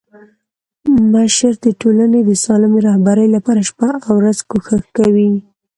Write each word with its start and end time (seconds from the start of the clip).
مشر 1.13 1.53
د 1.65 1.67
ټولني 1.81 2.21
د 2.25 2.31
سالمي 2.43 2.79
رهبري 2.87 3.27
لپاره 3.35 3.65
شپه 3.69 3.89
او 4.07 4.13
ورځ 4.21 4.37
کوښښ 4.49 4.83
کوي. 4.97 5.31